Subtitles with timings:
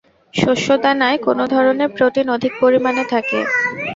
[0.33, 3.39] শস্য দানায় কোন ধরনের প্রোটিন অধিক পরিমাণে থাকে?